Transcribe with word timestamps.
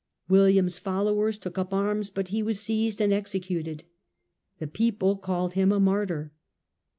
William's 0.27 0.79
followers 0.79 1.37
took 1.37 1.59
up 1.59 1.71
arms, 1.71 2.09
but 2.09 2.29
he 2.29 2.41
was 2.41 2.59
seized 2.59 2.99
and 2.99 3.13
executed. 3.13 3.83
The 4.57 4.65
people 4.65 5.15
called 5.15 5.53
him 5.53 5.71
a 5.71 5.79
martyr. 5.79 6.31